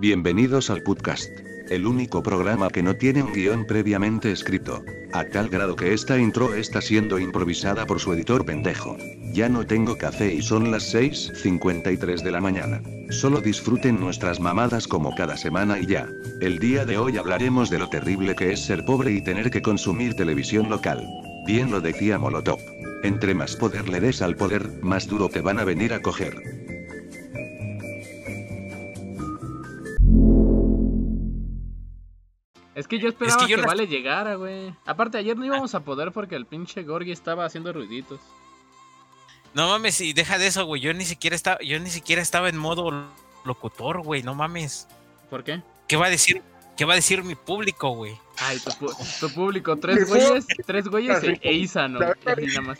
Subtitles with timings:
[0.00, 1.28] Bienvenidos al podcast.
[1.70, 4.84] El único programa que no tiene un guion previamente escrito.
[5.12, 8.96] A tal grado que esta intro está siendo improvisada por su editor pendejo.
[9.32, 12.80] Ya no tengo café y son las 6.53 de la mañana.
[13.10, 16.08] Solo disfruten nuestras mamadas como cada semana y ya.
[16.40, 19.62] El día de hoy hablaremos de lo terrible que es ser pobre y tener que
[19.62, 21.04] consumir televisión local.
[21.44, 22.60] Bien lo decía Molotov.
[23.02, 26.57] Entre más poder le des al poder, más duro te van a venir a coger.
[32.78, 34.72] Es que yo esperaba yo que, las- Vale llegara, güey.
[34.86, 38.20] Aparte, ayer no íbamos a poder porque el pinche Gorgi estaba haciendo ruiditos.
[39.52, 40.80] No mames, y deja de eso, güey.
[40.80, 43.04] Yo ni siquiera estaba, yo ni siquiera estaba en modo
[43.44, 44.22] locutor, güey.
[44.22, 44.86] No mames.
[45.28, 45.60] ¿Por qué?
[45.88, 46.40] ¿Qué va a decir?
[46.76, 48.16] ¿Qué va a decir mi público, güey?
[48.38, 48.86] Ay, tu,
[49.18, 52.06] tu público, tres güeyes, tres güeyes e, e nada
[52.62, 52.78] más.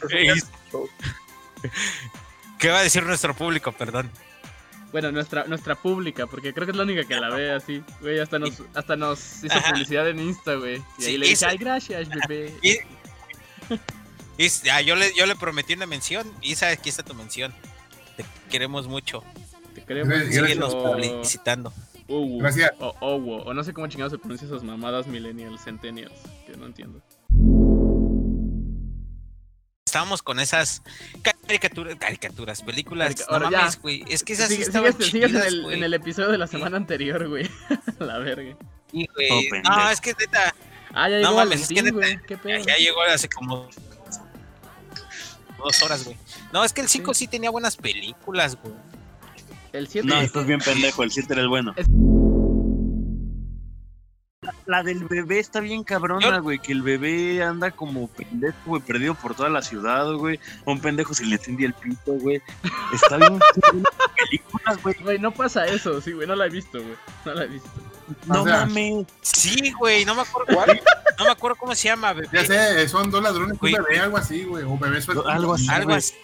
[2.59, 4.09] ¿Qué va a decir nuestro público, perdón?
[4.91, 7.83] Bueno, nuestra, nuestra pública, porque creo que es la única que la ve así.
[8.01, 9.71] Güey, hasta nos, hasta nos hizo Ajá.
[9.71, 10.83] publicidad en Insta, güey.
[10.99, 12.55] Y ahí le dije, ay, gracias, bebé.
[12.63, 12.79] Y-
[14.71, 16.31] ah, yo, le, yo le prometí una mención.
[16.41, 17.53] Isa, aquí está tu mención.
[18.17, 19.23] Te queremos mucho.
[19.75, 20.15] Te queremos.
[20.31, 20.93] Síguenos mucho.
[20.93, 21.73] publicitando.
[22.09, 22.73] Uwu, Gracias.
[22.79, 26.15] O Owo, o no sé cómo chingados se pronuncia esas mamadas millennials, centennials,
[26.47, 27.03] que no entiendo.
[29.87, 30.83] Estábamos con esas
[31.49, 33.09] caricaturas, caricaturas, películas.
[33.09, 34.05] Carica- no ahora mames, güey.
[34.09, 36.47] Es que esas sí estaban sigues sigues en, chidas, el, en el episodio de la
[36.47, 37.51] semana anterior, güey.
[37.99, 38.57] la verga.
[38.93, 39.29] Sí, güey.
[39.67, 40.55] Oh, no, es que neta,
[40.93, 42.19] Ah, ya No llegó mames, es que neta- güey.
[42.27, 42.65] ¿Qué ya, pedo?
[42.65, 43.69] ya llegó hace como
[45.59, 46.17] dos horas, güey.
[46.53, 47.27] No, es que el 5 sí.
[47.27, 48.75] tenía buenas películas, güey.
[49.73, 50.07] El 7.
[50.07, 51.75] No, estás bien pendejo, el 7 era el bueno.
[51.77, 51.87] Es-
[54.67, 59.15] La del bebé está bien cabrona, güey, que el bebé anda como pendejo, güey, perdido
[59.15, 60.39] por toda la ciudad, güey.
[60.65, 62.41] Un pendejo se le encendía el pito, güey.
[62.93, 63.39] Está bien
[64.17, 64.95] películas, güey.
[65.03, 66.95] Güey, no pasa eso, sí, güey, no la he visto, güey.
[67.25, 67.69] No la he visto.
[68.27, 69.07] No O sea, mames.
[69.23, 70.53] Sí, güey, no me acuerdo.
[71.19, 72.29] No me acuerdo cómo se llama, bebé.
[72.33, 73.75] Ya sé, son dos ladrones, un Güey.
[73.75, 74.65] bebé, algo así, güey.
[74.65, 75.27] O bebé suelto.
[75.29, 75.69] Algo así.
[75.69, 76.15] Algo así.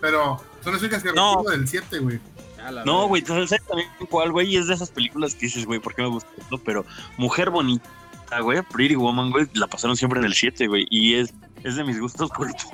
[0.00, 1.36] Pero son las únicas que No.
[1.38, 2.20] recuerdo del 7, güey.
[2.64, 4.48] Ah, No, güey, ¿sabes también cuál, güey?
[4.54, 6.58] Y es de esas películas que dices, güey, ¿por qué me gusta esto?
[6.58, 6.84] Pero
[7.18, 10.86] Mujer Bonita, güey, Pretty Woman, güey, la pasaron siempre en el 7, güey.
[10.90, 12.66] Y es, es de mis gustos cultos.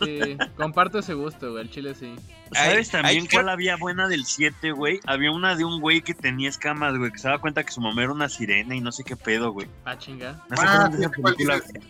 [0.00, 2.14] Sí, comparto ese gusto, güey, el chile sí.
[2.52, 5.00] ¿Sabes también ay, cuál había buena del 7, güey?
[5.06, 7.80] Había una de un güey que tenía escamas, güey, que se daba cuenta que su
[7.80, 9.66] mamá era una sirena y no sé qué pedo, güey.
[9.84, 10.40] Ah, chinga.
[10.48, 11.56] ¿No se Ah, esa sé cuál película?
[11.60, 11.82] dices.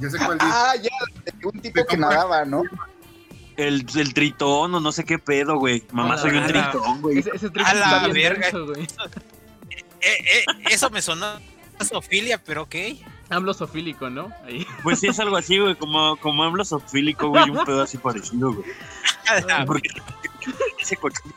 [0.00, 0.50] Ya sé cuál dice.
[0.54, 2.62] Ah, ya, de un tipo que nadaba, ¿no?
[3.58, 5.82] El, el tritón o no sé qué pedo, güey.
[5.92, 7.18] Mamá, soy un tritón, güey.
[7.18, 8.46] Ese, ese A la verga.
[8.50, 8.72] denso.
[8.74, 8.86] Eh,
[10.00, 12.74] eh, eso me sonó a Sofilia, pero ok.
[13.30, 14.32] Amblosofílico, ¿no?
[14.46, 14.64] Ahí.
[14.82, 18.52] Pues sí, es algo así, güey, como, como hablo sofílico, güey, un pedo así parecido,
[18.54, 18.66] güey.
[19.66, 19.88] Porque
[20.80, 21.34] ese cochino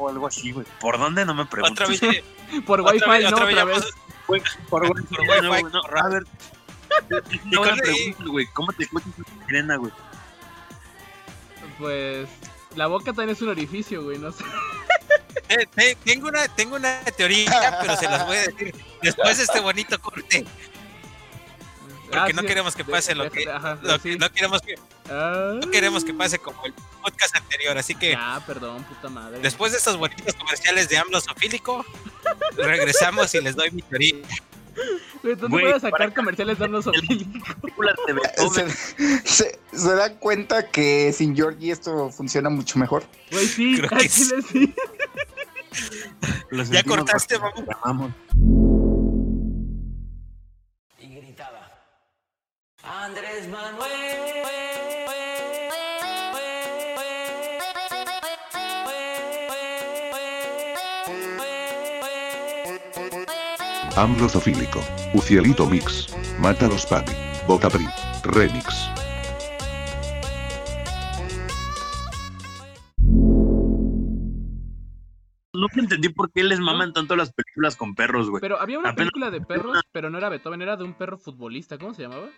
[0.00, 0.66] o algo así, güey.
[0.80, 1.24] ¿Por dónde?
[1.24, 1.72] No me preguntes.
[1.72, 2.24] Otra vez, eh,
[2.66, 3.84] Por Otra Wi-Fi, vez- no, otra otra vez ya vez.
[4.26, 6.04] por, Por por Wi-Fi, no, no, correcto.
[6.04, 6.24] A ver.
[7.08, 8.46] Pregunta, güey.
[8.52, 9.92] ¿Cómo te escuchas una sirena, güey?
[11.80, 12.28] Pues.
[12.76, 14.44] La boca también es un orificio, güey, no sé.
[15.48, 19.44] eh, eh, tengo, una, tengo una teoría, pero se las voy a decir después de
[19.44, 20.44] este bonito corte.
[22.10, 24.10] Porque no queremos que pase lo que- Ajá, Lo sí.
[24.10, 24.74] que no queremos que
[25.08, 29.38] Ah, no queremos que pase como el podcast anterior, así que Ya, perdón, puta madre.
[29.40, 31.84] después de estos bonitos comerciales de AMLO sofílico,
[32.56, 34.16] regresamos y les doy mi teoría.
[35.22, 38.70] Güey, ¿dónde Güey, puedes sacar comerciales de Beethoven.
[38.70, 43.04] Se, se, se dan cuenta que sin Georgie esto funciona mucho mejor.
[43.30, 44.74] Güey, sí, Creo que sí.
[46.50, 48.12] Lo Ya cortaste, te amamos.
[50.98, 51.70] y gritaba
[52.82, 54.19] Andrés Manuel
[63.96, 64.80] AMLO Zofílico.
[65.14, 66.08] Ucielito Mix.
[66.38, 67.12] Mátalos Papi.
[67.46, 67.86] Botapri.
[68.24, 68.99] Remix.
[75.60, 78.40] Nunca entendí por qué les maman tanto las películas con perros, güey.
[78.40, 81.18] Pero había una Apenas- película de perros, pero no era Beethoven, era de un perro
[81.18, 81.76] futbolista.
[81.78, 82.28] ¿Cómo se llamaba?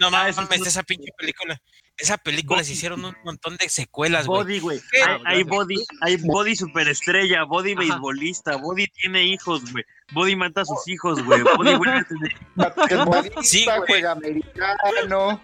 [0.00, 1.60] No Ah, mames, esa pinche película.
[1.98, 4.42] Esa película se hicieron un montón de secuelas, güey.
[4.42, 4.80] Body, güey.
[4.90, 5.00] ¿Qué?
[5.24, 7.80] Hay, body, hay body superestrella, body Ajá.
[7.80, 9.84] beisbolista, body tiene hijos, güey.
[10.12, 11.42] Body mata a sus hijos, güey.
[11.42, 12.36] Body vuelve a tener-
[13.42, 13.78] Sí, güey.
[13.86, 15.40] juega americano.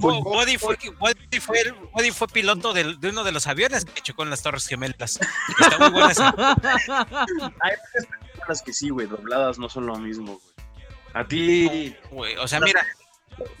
[0.00, 4.22] Body fue, Body fue, el- Body fue piloto de uno de los aviones que chocó
[4.22, 5.18] en las Torres Gemelas.
[5.60, 6.30] Está muy buena esa.
[7.60, 10.54] Hay muchas películas que sí, güey, dobladas no son lo mismo, güey.
[11.14, 11.96] A ti.
[12.38, 12.86] O sea, mira,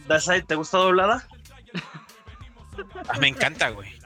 [0.06, 1.26] Dasai, ¿te gusta doblada?
[3.08, 3.98] ah, me encanta, güey.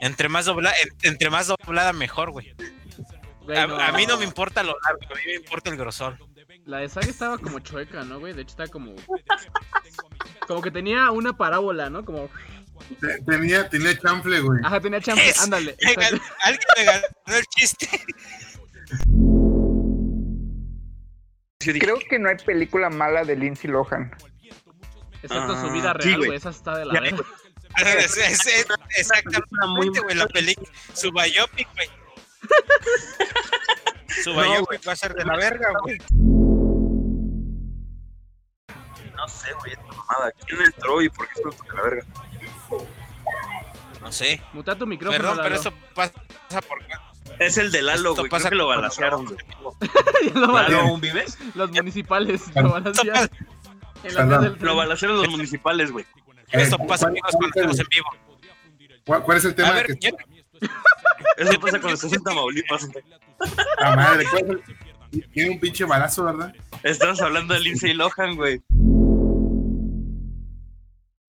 [0.00, 2.54] Entre más doblada, entre más doblada mejor, güey.
[3.42, 6.18] Güey, A, a mí no me importa lo largo, a mí me importa el grosor.
[6.66, 8.32] La de Saga estaba como chueca, ¿no, güey?
[8.32, 8.94] De hecho estaba como...
[10.46, 12.04] Como que tenía una parábola, ¿no?
[12.04, 12.28] Como...
[13.00, 14.60] Te- Tenía, tenía chanfle, güey.
[14.64, 15.76] Ajá, tenía champe, Es- ándale.
[15.86, 16.20] Alguien
[16.76, 17.04] me ganó
[17.38, 17.88] el chiste.
[21.58, 24.10] Creo que no hay película mala de Lindsay Lohan.
[25.22, 26.34] Excepto su Ah, vida real, güey.
[26.36, 27.24] Esa está de la verga.
[27.98, 30.68] Es- es- es- Exactamente, güey, la película.
[30.92, 31.88] Su biopic, güey.
[34.22, 35.98] Su No, biopic va a ser de la verga, güey.
[39.26, 40.32] No sé, güey, esta mamada.
[40.46, 42.06] ¿Quién entró y por qué se toca la verga?
[44.00, 44.40] No sé.
[44.52, 46.12] Muta tu micrófono, Perdón, pero eso pasa
[46.68, 46.78] por.
[47.38, 48.30] Es el de Lalo, Esto güey.
[48.30, 49.38] pasa Creo que lo cuando balancearon, güey.
[50.34, 50.86] Lo ¿Lalo balacearon.
[50.88, 51.38] aún vives?
[51.54, 52.76] Los municipales lo
[54.02, 54.74] Esto la del Lo
[55.16, 56.04] los municipales, güey.
[56.52, 58.06] eso Eh, pasa ¿cuál- amigos, cuando estamos en vivo.
[59.06, 59.68] ¿Cuál, cuál es el tema?
[59.70, 60.08] A ver, que
[61.38, 62.88] Eso pasa cuando estás en Tamaulipas.
[63.78, 66.52] Ah, madre, ¿cuál es el- Tiene un pinche balazo, ¿verdad?
[66.82, 68.62] Estamos hablando de Lindsay Lohan, güey.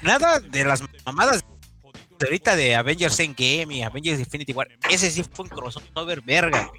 [0.05, 1.43] Nada de las mamadas
[2.19, 4.67] de ahorita de Avengers Endgame y Avengers Infinity War.
[4.89, 6.69] Ese sí fue un crossover verga.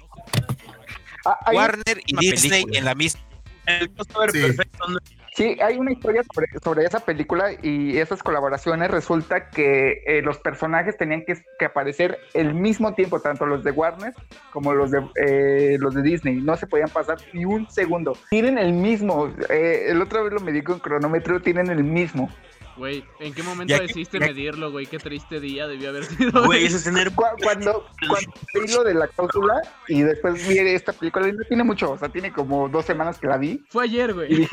[1.25, 2.79] Ah, Warner y Disney película.
[2.79, 3.21] en la misma.
[3.65, 4.41] El crossover Sí.
[4.41, 4.87] perfecto.
[4.87, 4.97] ¿no?
[5.35, 8.89] Sí, hay una historia sobre, sobre esa película y esas colaboraciones.
[8.89, 13.69] Resulta que eh, los personajes tenían que, que aparecer el mismo tiempo, tanto los de
[13.69, 14.15] Warner
[14.51, 16.37] como los de eh, los de Disney.
[16.37, 18.17] No se podían pasar ni un segundo.
[18.31, 19.31] Tienen el mismo.
[19.49, 22.31] eh, el otro vez lo medí con cronómetro, tienen el mismo.
[22.77, 24.85] Güey, ¿en qué momento Ya que- decidiste ya- medirlo, güey?
[24.85, 26.45] Qué triste día debió haber sido.
[26.45, 27.11] Güey, eso es tener.
[27.11, 31.43] Cu- Cuando, cuando vi lo de la cláusula y después vi esta película, y no
[31.45, 33.63] tiene mucho, o sea, tiene como dos semanas que la vi.
[33.69, 34.47] Fue ayer, güey.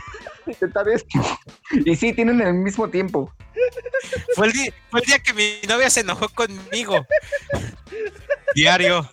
[0.46, 1.20] intentar esto.
[1.84, 3.30] Y sí, tienen el mismo tiempo.
[4.34, 7.06] Fue el, día, fue el día que mi novia se enojó conmigo.
[8.54, 9.08] Diario.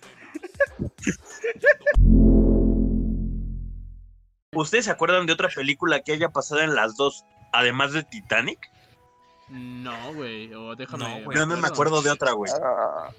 [4.54, 8.58] ¿Ustedes se acuerdan de otra película que haya pasado en las dos, además de Titanic?
[9.52, 10.52] No, güey.
[10.54, 11.04] O déjame.
[11.18, 11.38] No, güey.
[11.38, 12.50] Yo no me acuerdo de otra, güey.
[12.62, 13.10] Ah,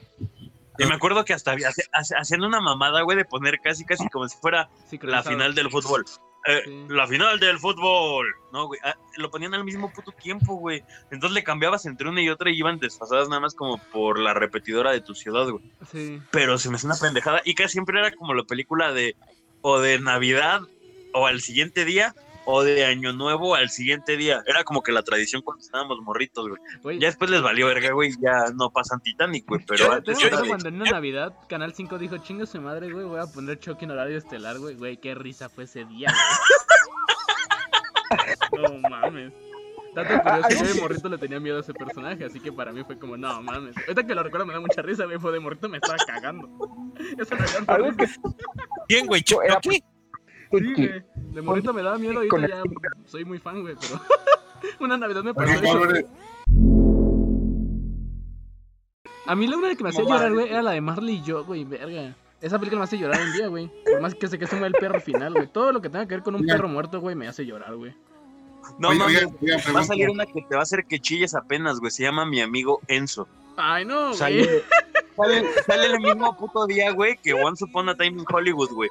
[0.80, 1.70] Y me acuerdo que hasta había-
[2.18, 4.70] haciendo una mamada, güey, de poner casi, casi como si fuera
[5.02, 6.04] la final del fútbol.
[6.46, 6.86] Eh, Sí.
[6.90, 8.26] La final del fútbol.
[8.52, 8.80] No, güey.
[8.84, 10.84] ah, lo ponían al mismo puto tiempo, güey.
[11.12, 14.34] Entonces le cambiabas entre una y otra y iban desfasadas nada más como por la
[14.34, 15.64] repetidora de tu ciudad, güey.
[15.92, 16.22] Sí.
[16.32, 17.42] Pero se me hace una pendejada.
[17.46, 19.16] Y casi siempre era como la película de
[19.62, 20.62] o de Navidad
[21.14, 22.14] o al siguiente día
[22.46, 24.44] o de Año Nuevo al siguiente día.
[24.46, 26.62] Era como que la tradición cuando estábamos morritos, güey.
[26.82, 28.12] Güey, Ya después les valió verga, güey.
[28.22, 29.62] Ya no pasan Titanic, güey.
[29.66, 32.92] Pero Yo- ¿te antes de- cuando en una Navidad Canal 5 dijo, chinga su madre,
[32.92, 34.76] güey, voy a poner Chucky en horario estelar, güey?
[34.76, 36.10] Güey, qué risa fue ese día,
[38.52, 38.64] güey.
[38.84, 39.34] no mames.
[39.96, 42.84] Dato curioso, yo de morrito le tenía miedo a ese personaje, así que para mí
[42.84, 43.76] fue como, no mames.
[43.78, 46.50] Ahorita que lo recuerdo me da mucha risa, güey, fue de morrito me estaba cagando.
[47.18, 48.08] Eso me da Algo que
[48.88, 49.24] ¿Quién, güey?
[49.46, 49.84] Era- ¿Chucky?
[50.60, 51.04] Sí, güey.
[51.34, 52.62] De morrito me daba miedo, ahorita ya
[53.06, 54.00] soy muy fan, güey, pero
[54.80, 55.78] una Navidad me pasó eso.
[55.78, 56.06] Álvarez,
[59.26, 61.44] A mí la una que me hacía llorar, güey, era la de Marley y yo,
[61.46, 62.16] güey, verga.
[62.42, 63.72] Esa película me hace llorar un día, güey.
[63.90, 65.48] Por más que sé que se mueve el perro final, güey.
[65.48, 67.96] Todo lo que tenga que ver con un perro muerto, güey, me hace llorar, güey.
[68.80, 69.26] No mames.
[69.42, 71.92] oigan, Va a salir una que te va a hacer que chilles apenas, güey.
[71.92, 73.28] Se llama Mi Amigo Enzo.
[73.56, 74.18] Ay, no, güey.
[74.18, 74.64] Sale,
[75.16, 78.90] sale, sale el mismo puto día, güey, que Once Upon a Time in Hollywood, güey.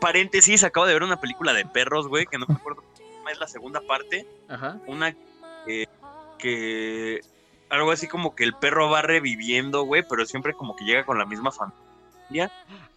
[0.00, 2.82] Paréntesis, acabo de ver una película de perros, güey, que no me acuerdo
[3.30, 4.26] es la segunda parte.
[4.48, 4.78] Ajá.
[4.86, 5.14] Una
[5.66, 5.88] que,
[6.38, 7.20] que
[7.68, 11.18] algo así como que el perro va reviviendo, güey, pero siempre como que llega con
[11.18, 11.78] la misma familia.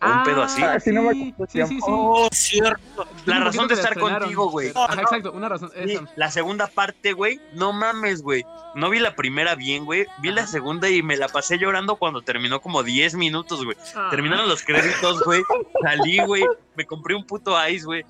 [0.01, 0.63] O un pedo así.
[0.63, 1.77] Ah, sí, no me sí, sí.
[1.81, 3.07] Oh, cierto.
[3.25, 4.69] La razón de estar contigo, güey.
[4.69, 5.71] Exacto, una razón.
[6.15, 8.43] La segunda parte, güey, no mames, güey.
[8.73, 10.07] No vi la primera bien, güey.
[10.19, 13.77] Vi la segunda y me la pasé llorando cuando terminó como 10 minutos, güey.
[13.95, 14.07] Ah.
[14.09, 15.43] Terminaron los créditos, güey.
[15.83, 16.43] Salí, güey.
[16.75, 18.05] Me compré un puto ice, güey.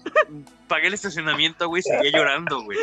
[0.71, 1.81] Pagué el estacionamiento, güey.
[1.83, 2.77] Seguía llorando, güey.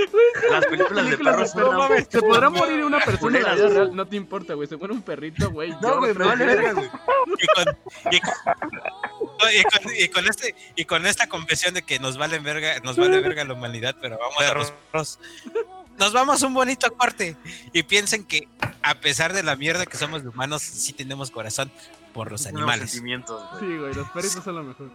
[0.50, 1.75] Las películas de perros perros.
[1.90, 4.68] una Se podrá morir una persona en la vida real, no te importa, güey.
[4.68, 5.71] Se muere un perrito, güey.
[5.80, 6.87] No, güey, me vale verga, güey.
[6.87, 7.78] Y con,
[8.12, 12.38] y con- y con- y con este, y con esta confesión de que nos vale
[12.40, 15.18] verga, nos vale verga la humanidad, pero vamos a los perros.
[15.99, 17.37] Nos vamos a un bonito corte
[17.73, 18.49] y piensen que
[18.83, 21.73] a pesar de la mierda que somos de humanos, sí tenemos corazón
[22.12, 22.90] por los animales.
[22.90, 23.64] sentimientos, güey.
[23.73, 24.90] Sí, güey, los perritos son lo mejor.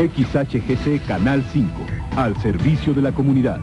[0.00, 1.70] XHGC Canal 5,
[2.16, 3.60] al servicio de la comunidad.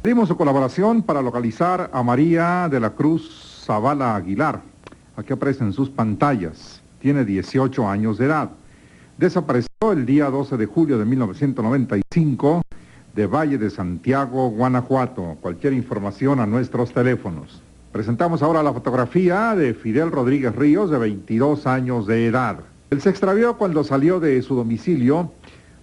[0.00, 4.62] Pedimos su colaboración para localizar a María de la Cruz Zavala Aguilar.
[5.16, 6.80] Aquí aparece en sus pantallas.
[7.00, 8.50] Tiene 18 años de edad.
[9.18, 12.62] Desapareció el día 12 de julio de 1995
[13.12, 15.36] de Valle de Santiago, Guanajuato.
[15.40, 17.60] Cualquier información a nuestros teléfonos.
[17.90, 22.60] Presentamos ahora la fotografía de Fidel Rodríguez Ríos, de 22 años de edad.
[22.92, 25.32] Él se extravió cuando salió de su domicilio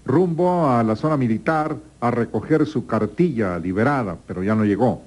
[0.05, 5.01] rumbo a la zona militar a recoger su cartilla liberada, pero ya no llegó.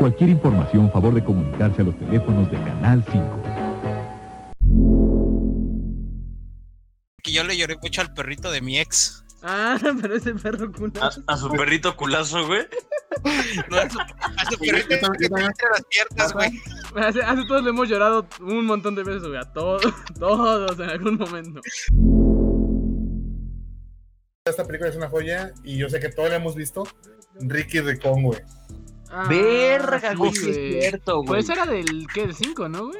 [0.00, 3.42] Cualquier información, favor de comunicarse a los teléfonos de Canal 5.
[7.22, 9.24] Que yo le lloré mucho al perrito de mi ex.
[9.44, 11.22] Ah, pero ese perro A, culazo.
[11.28, 12.66] a su perrito culazo, güey.
[13.70, 16.50] No, a su, a su perrito entre las piernas, güey.
[17.08, 19.36] Hace, hace todos le hemos llorado un montón de veces, güey.
[19.38, 19.82] A todos,
[20.18, 21.60] todos en algún momento.
[24.46, 26.84] Esta película es una joya y yo sé que todos la hemos visto.
[27.40, 28.40] Ricky Ricón, güey.
[29.10, 31.26] Ah, Verga, sí, güey, sí es cierto, güey.
[31.26, 32.22] Pues era del, ¿qué?
[32.22, 32.98] Del 5, ¿no, güey?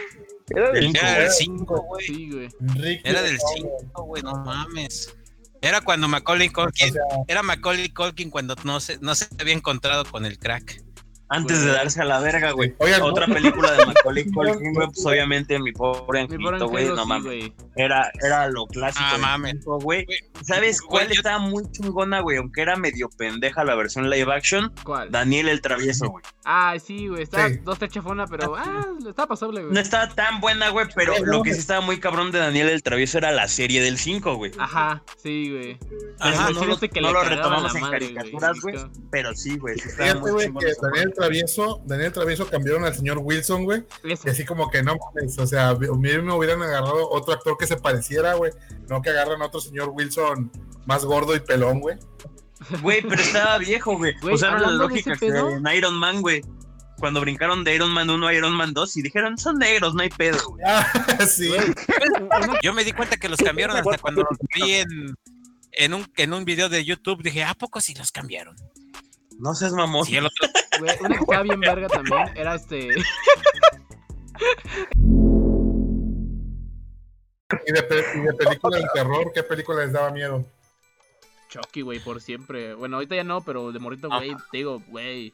[0.50, 1.22] Era del- Cinco, Era güey.
[1.22, 2.06] del 5, güey.
[2.06, 3.00] Sí, güey.
[3.04, 3.80] Era del Ricón, güey.
[3.80, 5.16] 5, güey, no mames.
[5.62, 9.54] Era cuando Macaulay Culkin, O sea, era Macaulay Culkin cuando no se, no se había
[9.54, 10.82] encontrado con el crack.
[11.28, 12.74] Antes de darse a la verga, güey.
[12.78, 17.04] Oigan, no- Otra película de Macaulay Culkin, güey, pues obviamente mi pobre angelito, güey, no
[17.04, 17.50] mames.
[17.74, 19.04] Era, era lo clásico.
[19.06, 19.64] Ah, mames.
[19.64, 20.06] güey.
[20.42, 22.36] ¿Sabes güey, cuál yo- estaba muy chingona, güey?
[22.38, 24.72] Aunque era medio pendeja la versión live action.
[24.84, 25.10] ¿Cuál?
[25.10, 26.24] Daniel el Travieso, güey.
[26.44, 27.22] Ah, sí, güey.
[27.24, 27.58] Estaba Sí.
[27.64, 29.74] dos chafona, pero ah, está pasable, güey.
[29.74, 32.82] No estaba tan buena, güey, pero lo que sí estaba muy cabrón de Daniel el
[32.82, 34.52] Travieso era la serie del 5, güey.
[34.58, 35.78] Ajá, sí, güey.
[36.20, 38.76] Ajá, no, lo- que no le lo cagaban retomamos en madre, caricaturas, güey.
[39.10, 39.76] Pero sí, güey.
[39.78, 40.44] Sí estaba Fíjate, muy
[40.82, 43.84] Daniel Travieso, Daniel Travieso cambiaron al señor Wilson, güey.
[44.04, 47.56] Y así como que no mames, o sea, a mí me hubieran agarrado otro actor
[47.58, 48.52] que se pareciera, güey.
[48.88, 50.50] No que agarran a otro señor Wilson
[50.86, 51.98] más gordo y pelón, güey.
[52.82, 54.14] Güey, pero estaba viejo, güey.
[54.22, 56.42] Usaron la lógica que en Iron Man, güey.
[56.98, 60.02] Cuando brincaron de Iron Man 1 a Iron Man 2 y dijeron, son negros, no
[60.02, 60.64] hay pedo, güey.
[60.66, 61.52] Ah, sí.
[62.62, 65.14] Yo me di cuenta que los cambiaron hasta cuando los vi en,
[65.72, 67.22] en, un, en un video de YouTube.
[67.22, 68.56] Dije, ¿a poco sí los cambiaron?
[69.38, 70.06] No seas mamón.
[70.06, 72.88] Sí, el otro, Güey, una que estaba bien verga también era este.
[77.66, 80.44] Y de, pe- y de película de terror, ¿qué película les daba miedo?
[81.48, 82.74] Chucky, güey, por siempre.
[82.74, 85.32] Bueno, ahorita ya no, pero de morrito, güey, te digo, güey.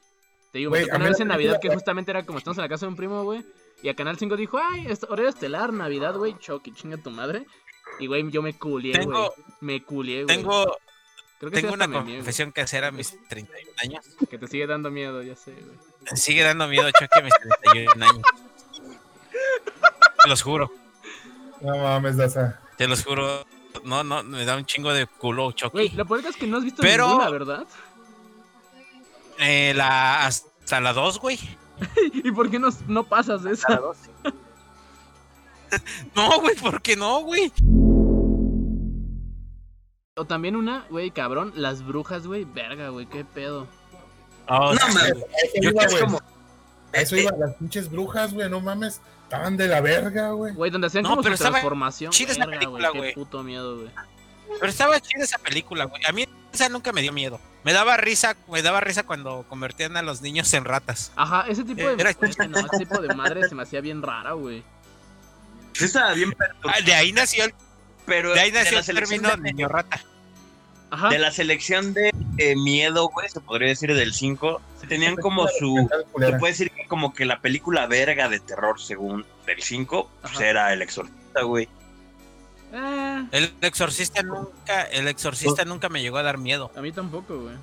[0.53, 2.63] Te digo, me tocó mí una vez en Navidad que justamente era como estamos en
[2.63, 3.43] la casa de un primo, güey.
[3.83, 7.47] Y a Canal 5 dijo, ay, es horario estelar, Navidad, güey, Chucky, chinga tu madre.
[7.99, 9.19] Y, güey, yo me culié, güey.
[9.61, 10.37] Me culié, güey.
[10.37, 10.77] tengo,
[11.43, 12.17] Creo que sí tengo hasta una güey.
[12.19, 14.05] confesión que hacer a mis 31 años.
[14.31, 15.77] Que te sigue dando miedo, ya sé, güey.
[16.09, 17.33] Me sigue dando miedo Chucky a mis
[17.65, 18.23] 31 años.
[20.23, 20.73] Te los juro,
[21.61, 22.61] No mames, Daza.
[22.77, 23.45] te los juro.
[23.83, 25.89] No, no, me da un chingo de culo Güey, Chucky.
[25.97, 27.67] lo peor es que no has visto Pero- ninguna, ¿verdad?
[29.41, 31.41] Eh, la, hasta la 2, güey.
[32.13, 33.67] ¿Y por qué no, no pasas de eso?
[36.15, 37.51] No, güey, ¿por qué no, güey?
[40.23, 43.67] O también una, güey, cabrón, las brujas, güey, verga, güey, qué pedo.
[44.47, 44.95] Oh, No, sí.
[44.95, 45.13] mames.
[45.17, 46.03] Eso Yo iba, creo güey.
[46.05, 46.21] como-
[46.93, 49.01] Eso iba, las pinches brujas, güey, no mames.
[49.25, 50.55] Estaban de la verga, güey.
[50.55, 52.13] Güey, donde hacían No, como pero su estaba transformación.
[52.13, 53.15] chida esa película, Qué güey.
[53.15, 53.91] puto miedo, güey.
[54.61, 56.01] Pero estaba chida esa película, güey.
[56.05, 57.41] A mí esa nunca me dio miedo.
[57.65, 61.11] Me daba risa, me daba risa cuando convertían a los niños en ratas.
[61.17, 61.97] Ajá, ese tipo de.
[61.97, 64.63] No, ese tipo de madre se me hacía bien rara, güey.
[65.73, 67.55] Sí estaba bien perturbado, Ah, de ahí nació el,
[68.05, 70.03] pero de ahí de nació la el término de, niño rata.
[70.95, 71.09] Ajá.
[71.09, 75.89] de la selección de eh, miedo, güey, se podría decir del 5, tenían como su...
[76.19, 80.41] Se puede decir que como que la película verga de terror según del 5, pues
[80.41, 81.69] era El Exorcista, güey.
[82.75, 86.71] Eh, El exorcista nunca, el exorcista nunca me llegó a dar miedo.
[86.77, 87.55] a mí tampoco, güey.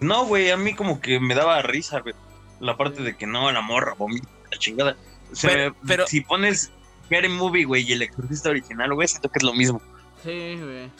[0.00, 2.14] No, güey, a mí como que me daba risa, güey.
[2.60, 4.96] La parte de que no, la morra, vomita, la chingada.
[5.32, 6.70] O sea, Pero- pero- si pones
[7.06, 9.80] Scary Movie, güey, y el exorcista original, güey, siento que es lo mismo.
[10.22, 10.90] Sí, güey.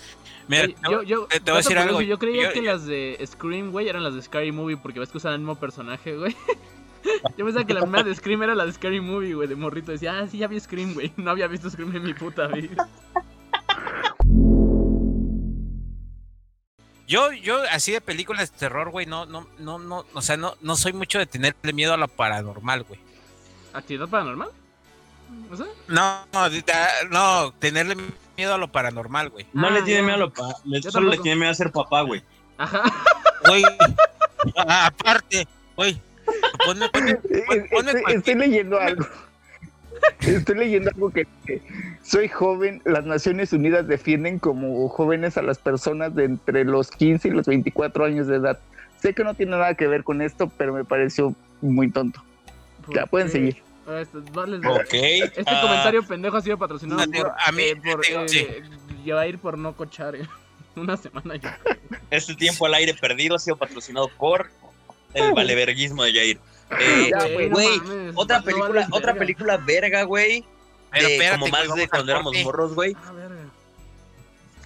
[0.49, 2.85] Mira, Oye, yo, yo, te- te voy a decir algo, Yo creía yo- que las
[2.87, 6.17] de Scream, güey, eran las de Scary Movie porque ves que usan el mismo personaje,
[6.17, 6.37] güey.
[7.37, 9.93] Yo pensaba que la primera de Scream era la de Scary Movie, güey, de morrito.
[9.93, 11.13] Decía, ah, sí, ya vi Scream, güey.
[11.19, 12.89] No había visto Scream en mi puta vida.
[17.07, 20.55] yo, yo así de películas de terror, güey, no, no, no, no, o sea, no,
[20.63, 22.99] no soy mucho de tenerle miedo a lo paranormal, güey.
[23.75, 24.49] ¿Actividad paranormal?
[25.89, 27.97] No, no, de- da- no, tenerle
[28.37, 29.47] miedo a lo paranormal, güey.
[29.53, 30.07] No Ah, le tiene ya.
[30.17, 32.23] miedo a lo solo le tiene miedo a ser papá, güey.
[32.59, 32.83] Ajá.
[33.49, 33.63] Güey,
[34.57, 36.01] aparte, güey,
[36.65, 39.07] ponme, ponme, pon- ponme Estoy, leyendo algo.
[40.21, 41.63] Estoy leyendo algo que, que
[42.03, 42.83] soy joven.
[42.85, 47.47] Las Naciones Unidas defienden como jóvenes a las personas de entre los 15 y los
[47.47, 48.59] 24 años de edad.
[49.01, 52.23] Sé que no tiene nada que ver con esto, pero me pareció muy tonto.
[52.95, 53.63] Ya pueden seguir.
[53.87, 54.19] Este
[55.47, 58.47] ah, comentario pendejo ha sido patrocinado no, por, a mí- eh, por digo, eh, sí.
[59.05, 60.27] ya va a ir por no cochar eh.
[60.77, 61.59] una semana ya.
[62.11, 64.51] Este tiempo al aire perdido ha sido patrocinado por
[65.13, 66.41] el valeverguismo de Jair.
[66.81, 67.11] Eh,
[67.51, 69.19] güey, no otra no película, otra verga.
[69.19, 70.45] película verga, güey.
[71.33, 72.97] Como más de cuando éramos morros, güey.
[73.05, 73.45] Ah, verga.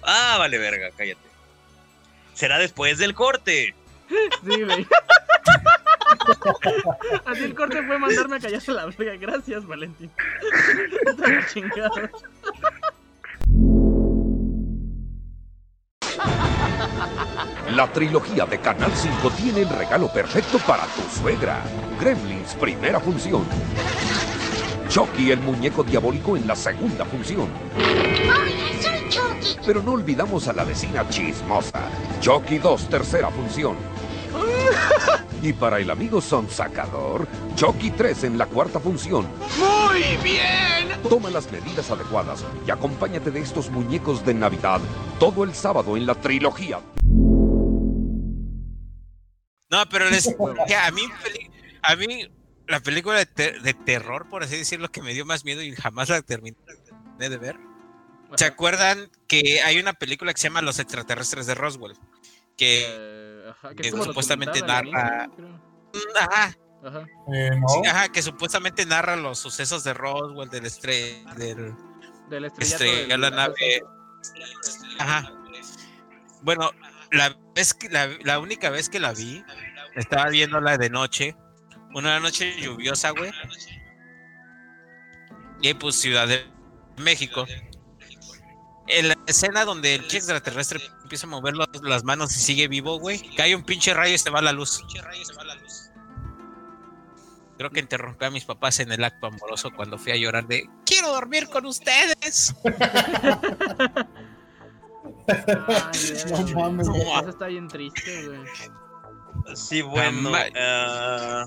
[0.03, 1.21] Ah, vale, verga, cállate.
[2.33, 3.75] Será después del corte.
[4.09, 4.87] Sí, güey.
[7.25, 9.15] Así el corte fue mandarme a callarse la verga.
[9.17, 10.11] Gracias, Valentín.
[11.05, 12.11] Está la chingada.
[17.75, 21.61] La trilogía de Canal 5 tiene el regalo perfecto para tu suegra.
[21.99, 23.45] Gremlins, primera función.
[24.89, 27.47] Chucky, el muñeco diabólico, en la segunda función.
[29.65, 31.81] Pero no olvidamos a la vecina chismosa.
[32.21, 33.75] Chucky 2, tercera función.
[35.41, 39.25] Y para el amigo sonsacador, Chucky 3 en la cuarta función.
[39.57, 41.01] ¡Muy bien!
[41.09, 44.81] Toma las medidas adecuadas y acompáñate de estos muñecos de Navidad
[45.17, 46.81] todo el sábado en la trilogía.
[49.71, 51.01] No, pero les, a mí,
[51.83, 52.27] a mí
[52.67, 55.73] la película de, ter- de terror, por así decirlo, que me dio más miedo y
[55.75, 56.57] jamás la terminé
[57.17, 57.55] de ver.
[58.35, 61.93] ¿Se acuerdan que hay una película que se llama Los extraterrestres de Roswell?
[62.57, 63.18] Que Eh,
[63.61, 65.29] ajá, que es supuestamente narra-
[66.21, 66.55] Ajá.
[67.33, 67.67] Eh, no.
[67.67, 71.75] sí, ajá, que supuestamente narra los sucesos de Roswell, del estre del
[72.29, 73.81] Del estrella la nave.
[74.97, 75.31] Ajá.
[76.41, 76.71] Bueno,
[77.11, 79.43] la vez que la, la única vez que la vi,
[79.95, 81.35] estaba viéndola de noche,
[81.93, 83.31] una noche lluviosa, güey.
[85.61, 86.45] Y pues Ciudad de
[86.97, 87.45] México.
[88.87, 92.99] En la escena donde el chico extraterrestre empieza a mover las manos y sigue vivo,
[92.99, 93.35] güey.
[93.35, 94.81] Cae un pinche rayo y se va la luz.
[97.57, 100.69] Creo que interrumpí a mis papás en el acto amoroso cuando fui a llorar de
[100.85, 102.55] quiero dormir con ustedes.
[106.29, 106.87] No mames.
[106.87, 108.39] Eso está bien triste, güey.
[109.55, 110.31] Sí, bueno.
[110.59, 111.45] ah,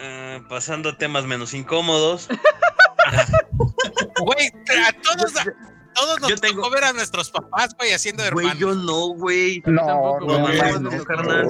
[0.00, 2.28] ah, pasando a temas menos incómodos.
[4.20, 4.48] Güey,
[4.86, 5.44] a todos, a
[6.00, 8.58] todos nos Yo tengo- tocó ver a nuestros papás, güey, haciendo Güey, hermanos.
[8.58, 9.62] yo no, güey.
[9.66, 11.46] No, tampoco, no, güey, no, carnal.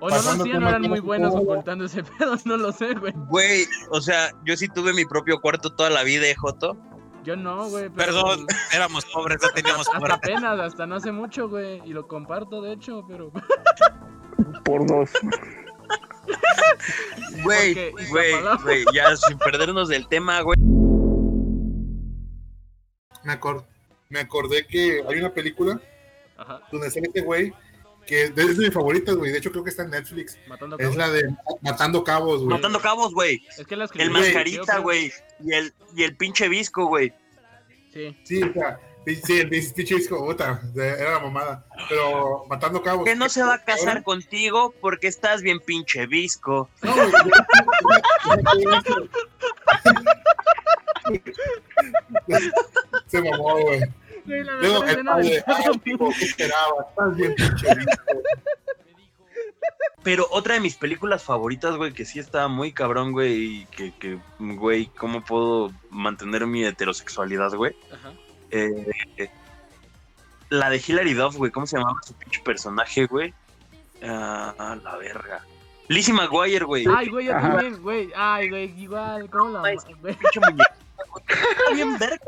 [0.00, 2.72] O no lo Pasando hacían, o temas eran muy buenos ocultando ese pedo, no lo
[2.72, 3.12] sé, güey.
[3.28, 6.76] Güey, o sea, yo sí tuve mi propio cuarto toda la vida, eh, Joto.
[7.24, 7.88] Yo no, güey.
[7.88, 11.80] pero- Perdón, éramos pobres, no teníamos Hasta apenas, hasta no hace mucho, güey.
[11.86, 13.32] Y lo comparto, de hecho, pero.
[14.64, 15.10] por dos.
[17.42, 17.74] Güey,
[18.10, 20.56] güey, güey, ya sin perdernos del tema, güey.
[23.24, 23.64] Me, acor-
[24.14, 25.80] me acordé que hay una película
[26.36, 27.52] Ajá, donde sale este güey
[28.06, 29.32] que es de mis favoritas, güey.
[29.32, 30.38] De hecho, creo que está en Netflix.
[30.46, 30.96] matando Es cabos.
[30.96, 31.22] la de
[31.62, 32.50] Matando Cabos, güey.
[32.54, 33.42] Matando cabos, güey.
[33.58, 35.10] Es que la El mascarita, güey.
[35.42, 37.14] Y el, y el pinche visco, güey.
[37.92, 38.14] Sí.
[38.24, 41.64] Sí, o sea, sí, el pinche disco, puta, era la mamada.
[41.88, 43.06] Pero Matando Cabos.
[43.06, 46.68] Que no se va a casar contigo porque estás bien pinche visco.
[46.82, 47.10] No, güey,
[53.06, 53.80] Se mamó, güey.
[54.26, 54.84] Güey, la Luego,
[55.22, 56.10] disco.
[60.02, 63.92] Pero otra de mis películas favoritas, güey, que sí estaba muy cabrón, güey, y que,
[63.94, 67.74] que, güey, ¿cómo puedo mantener mi heterosexualidad, güey?
[67.90, 68.12] Ajá.
[68.50, 69.30] Eh, eh,
[70.50, 73.32] la de Hilary Duff, güey, ¿cómo se llamaba su pinche personaje, güey?
[74.02, 75.42] Ah, la verga.
[75.88, 76.84] Lizzie McGuire, güey.
[76.94, 77.48] Ay, güey, yo Ajá.
[77.52, 78.10] también, güey.
[78.14, 80.14] Ay, güey, igual, ¿cómo la güey?
[80.14, 80.76] Pinche muñeca.
[81.28, 82.26] Está bien verga.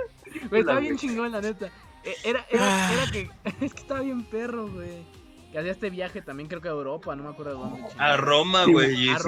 [0.49, 0.81] Güey, güey.
[0.81, 1.71] bien chingón, la neta.
[2.07, 3.31] Eh, Era, era, era que.
[3.65, 5.05] Es que estaba bien perro, güey.
[5.53, 7.89] Que hacía este viaje también, creo que a Europa, no me acuerdo de dónde.
[7.99, 8.17] A.
[8.17, 9.19] Roma, Sí, güey, y a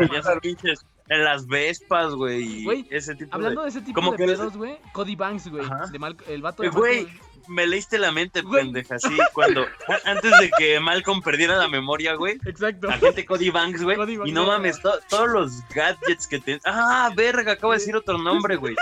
[0.43, 3.65] pinches en las Vespas, güey, ese tipo Hablando de...
[3.67, 4.79] de ese tipo como de pedos, güey.
[4.93, 5.65] Cody Banks, güey.
[5.99, 7.09] Mal, el vato de güey,
[7.49, 8.65] me leíste la mente, Güey.
[8.65, 9.65] pendeja, sí, cuando...
[10.05, 12.91] Antes de que Malcolm perdiera la memoria, güey, Exacto.
[12.91, 16.61] agente Cody Banks, güey, Cody Banks, y no mames, to- todos los gadgets que te...
[16.67, 18.77] Ah, verga, acabo de decir otro nombre, güey.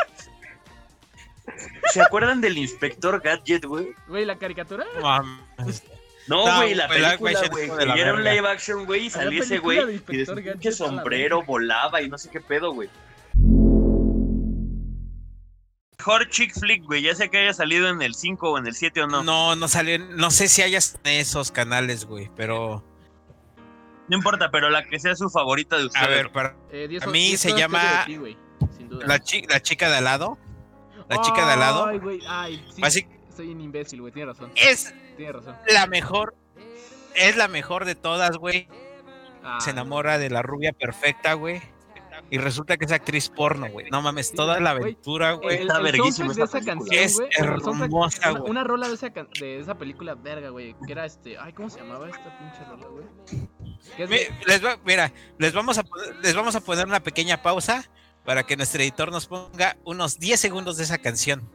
[1.92, 3.88] ¿Se acuerdan del inspector Gadget, güey?
[4.08, 4.84] Güey, la caricatura.
[5.00, 5.82] Mames.
[6.28, 7.68] No, No, güey, la live película, güey.
[7.94, 12.02] que era un live action, güey, y salía ese güey y de la sombrero volaba
[12.02, 12.88] y no sé qué pedo, güey.
[15.98, 17.02] Mejor chick flick, güey.
[17.02, 19.22] Ya sé que haya salido en el 5 o en el 7 o no.
[19.22, 22.84] No, No, no salió, no sé si hayas en esos canales, güey, pero
[24.10, 26.06] importa, pero la que sea su favorita de ustedes.
[26.06, 28.18] a ver, para Eh, diez A mí se que llama- ti,
[28.90, 30.38] la, chi- la chica de al lado,
[31.08, 32.80] la chica de al lado, Ay, güey, ay, sí.
[32.82, 34.50] basi- Soy un imbécil, güey, tiene razón.
[34.56, 35.56] es Tiene razón.
[35.68, 36.34] la mejor,
[37.14, 38.68] es la mejor de todas, güey.
[39.44, 41.60] Ah, Se enamora de la rubia perfecta, güey.
[42.30, 43.88] Y resulta que es actriz porno, güey.
[43.90, 45.56] No mames, toda la aventura, güey.
[45.58, 48.50] El, Está el verguísima esa esa canción, Es hermosa, una, güey.
[48.50, 50.74] una rola de esa, de esa película, verga, güey.
[50.86, 51.38] Que era este.
[51.38, 53.04] Ay, ¿cómo se llamaba esta pinche rola, güey?
[53.96, 55.84] ¿Qué es Mi- de- les va- mira, les vamos, a,
[56.22, 57.84] les vamos a poner una pequeña pausa
[58.26, 61.48] para que nuestro editor nos ponga unos 10 segundos de esa canción.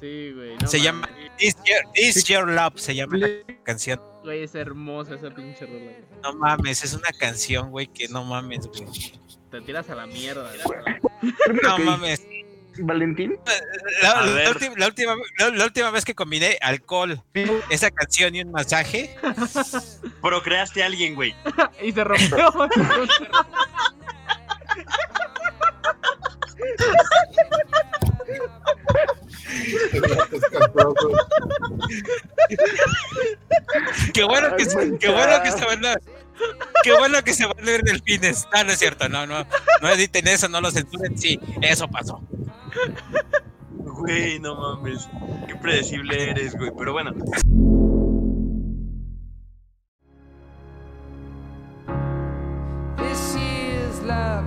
[0.00, 0.56] Sí, güey.
[0.58, 3.28] no se llama This Your, Love, se llama la
[3.64, 4.00] canción.
[4.24, 5.92] Güey, es hermosa esa pinche rola.
[6.22, 8.84] No mames, es una canción, güey, que no mames, güey.
[9.50, 10.50] Te tiras a la mierda.
[11.62, 12.20] No mames.
[12.78, 13.38] Valentín.
[14.02, 17.22] La, última, la, última, la- la última vez que combiné alcohol,
[17.70, 19.14] esa canción y un masaje,
[20.20, 21.34] Procreaste a alguien, güey.
[21.82, 22.52] y se rompió.
[34.12, 35.94] qué bueno que, se- qué bueno que se van a,
[36.82, 38.46] qué bueno que se van a ver delfines.
[38.54, 39.46] No, no es cierto, no, no,
[39.80, 42.20] no editen eso, no lo censuren, sí, eso pasó.
[43.70, 45.08] Güey, no mames.
[45.46, 46.70] Qué predecible eres, güey.
[46.76, 47.12] Pero bueno.
[52.96, 54.46] This is love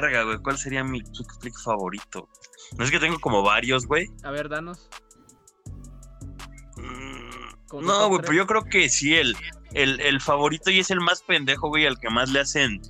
[0.00, 0.38] Verga, güey.
[0.38, 2.28] ¿Cuál sería mi chick flick favorito?
[2.76, 4.06] No es que tengo como varios, güey.
[4.22, 4.88] A ver, danos.
[6.76, 9.34] Mm, ¿Como tu No, güey, pero yo creo que sí, el,
[9.72, 12.80] el, el favorito y es el más pendejo, güey, al que más le hacen.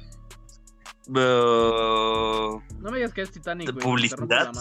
[1.08, 3.84] uh, No me digas que es Titanic, ¿De güey.
[3.84, 4.52] publicidad?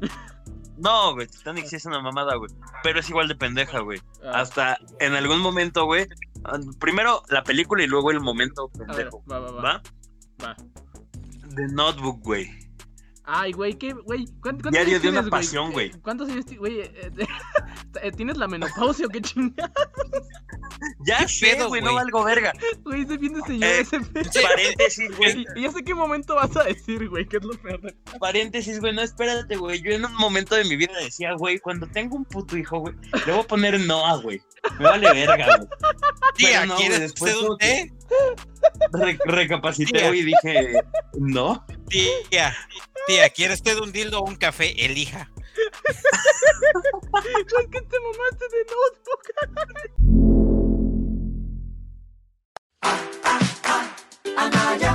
[0.78, 2.50] no, güey, Titanic sí es una mamada, güey.
[2.82, 4.00] Pero es igual de pendeja, güey.
[4.24, 6.06] Ah, Hasta en algún momento, güey.
[6.78, 9.22] Primero la película y luego el momento ver, pendejo.
[9.30, 9.62] va, va, va.
[9.62, 9.82] ¿Va?
[10.44, 10.56] Va.
[11.54, 12.50] The Notebook, güey.
[13.24, 14.26] Ay, güey, ¿qué, güey?
[14.42, 15.90] ¿Cuántos, Diario años de una tienes, pasión, güey.
[16.02, 16.80] ¿Cuántos años güey?
[18.02, 19.72] Eh, ¿Tienes la menopausia o qué chingada?
[21.04, 22.52] Ya ¿Qué sé, pedo, güey, no valgo verga.
[22.84, 24.30] Güey, se viene señor Eh, ese pedo.
[24.42, 25.46] Paréntesis, güey.
[25.56, 27.80] Y ya sé qué momento vas a decir, güey, que es lo peor.
[27.82, 29.82] de- Paréntesis, güey, no, espérate, güey.
[29.82, 32.94] Yo en un momento de mi vida decía, güey, cuando tengo un puto hijo, güey,
[33.26, 34.40] le voy a poner Noah, güey.
[34.78, 35.68] Me vale verga, güey.
[36.36, 38.88] Tía, no, ¿quieres güey, después usted que- té?
[38.92, 40.14] Re- recapacité, Tía.
[40.14, 40.72] y dije,
[41.18, 41.64] no.
[41.88, 42.54] Tía,
[43.06, 44.84] tía, ¿quieres usted un dildo o un café?
[44.84, 45.30] Elija.
[47.50, 49.24] Güey, que te mamaste de notebook.
[54.36, 54.92] Anaya,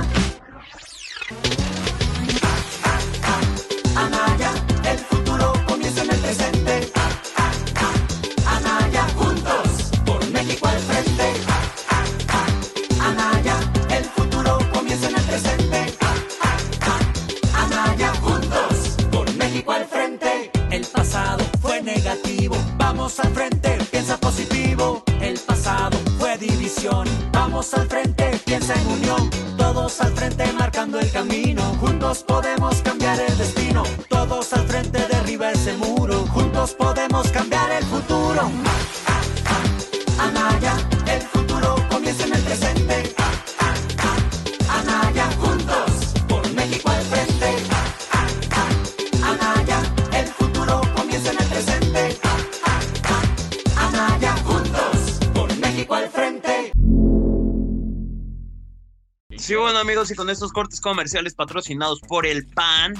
[60.06, 62.94] amigos, y con estos cortes comerciales patrocinados por el PAN,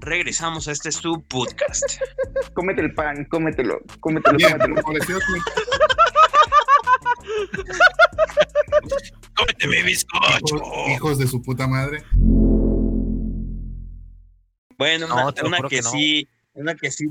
[0.00, 1.84] regresamos a este su podcast.
[2.54, 4.38] Cómete el pan, cómetelo, cómetelo,
[4.82, 5.18] cómetelo.
[9.36, 10.56] ¡Cómete mi bizcocho!
[10.56, 12.02] hijos, hijos de su puta madre.
[14.76, 15.90] Bueno, No, una, que, que no.
[15.90, 17.06] sí, una que sí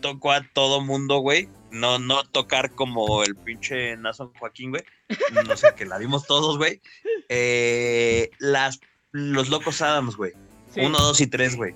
[0.00, 1.48] tocó a todo mundo, güey.
[1.70, 4.82] No, no tocar como el pinche Nason Joaquín, güey.
[5.46, 6.80] No sé, que la vimos todos, güey.
[7.28, 8.80] Eh, las,
[9.12, 10.32] los locos Adams, güey.
[10.74, 10.80] Sí.
[10.80, 11.74] Uno, dos y tres, güey.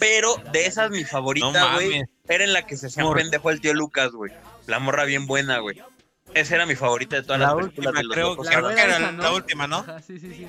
[0.00, 3.74] Pero de esas, mi favorita, güey, era en la que se hacía pendejo el tío
[3.74, 4.32] Lucas, güey.
[4.66, 5.80] La morra bien buena, güey.
[6.32, 8.54] Esa era mi favorita de todas La las películas última, de los creo locos que
[8.56, 8.78] Adams.
[8.78, 9.76] era esa, la última, ¿no?
[9.78, 10.46] Ajá, sí, sí, sí.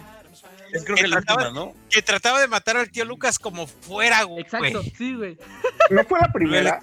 [0.72, 1.74] Es creo que la trataba- última, ¿no?
[1.90, 4.42] Que trataba de matar al tío Lucas como fuera, güey.
[4.42, 5.38] Exacto, sí, güey.
[5.90, 6.80] ¿No fue la primera?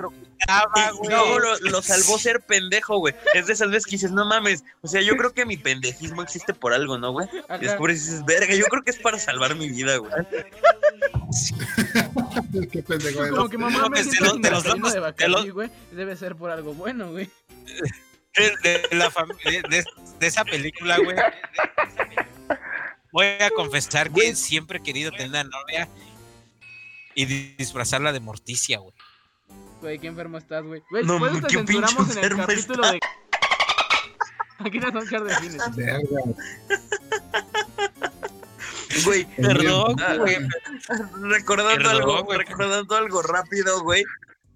[1.03, 3.15] Y luego lo, lo salvó ser pendejo, güey.
[3.35, 4.65] Es de esas veces que dices, no mames.
[4.81, 7.29] O sea, yo creo que mi pendejismo existe por algo, ¿no, güey?
[7.49, 7.59] Ajá.
[7.62, 10.12] Y después dices, verga, yo creo que es para salvar mi vida, güey.
[12.73, 13.29] Qué pendejo.
[13.31, 15.71] Como que mamá me Pues de los- de los de de Bacardí, los- güey.
[15.93, 17.31] Debe ser por algo bueno, güey.
[18.37, 19.12] de, de la
[19.45, 19.85] de-
[20.19, 21.17] de esa película, güey.
[23.12, 25.88] Voy a confesar que siempre he querido tener una novia
[27.14, 28.94] y di- disfrazarla de Morticia, güey.
[29.81, 30.83] Güey, qué enfermo estás, güey.
[30.90, 33.01] Güey, No, después te censuramos en el capítulo de...
[34.64, 35.77] Aquí no son echar de cines.
[35.77, 36.20] Verga.
[39.05, 40.37] Güey, Perdón, güey.
[41.22, 42.38] recordando Perdón, algo, güey.
[42.38, 44.05] recordando algo rápido, güey.